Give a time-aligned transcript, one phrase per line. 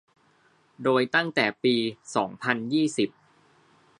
[0.83, 1.75] โดยตั้งแต่ปี
[2.15, 3.09] สองพันยี่สิบ